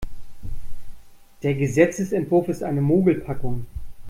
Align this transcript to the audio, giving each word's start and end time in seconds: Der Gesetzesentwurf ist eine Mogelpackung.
Der 1.43 1.53
Gesetzesentwurf 1.53 2.47
ist 2.47 2.63
eine 2.63 2.81
Mogelpackung. 2.81 3.67